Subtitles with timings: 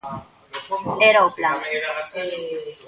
[1.09, 1.57] Era o plan.